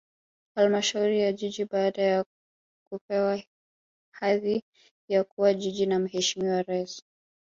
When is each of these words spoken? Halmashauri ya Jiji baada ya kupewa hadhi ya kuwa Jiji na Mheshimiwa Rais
Halmashauri 0.55 1.19
ya 1.21 1.33
Jiji 1.33 1.65
baada 1.65 2.01
ya 2.01 2.25
kupewa 2.89 3.41
hadhi 4.11 4.63
ya 5.09 5.23
kuwa 5.23 5.53
Jiji 5.53 5.85
na 5.85 5.99
Mheshimiwa 5.99 6.61
Rais 6.63 7.01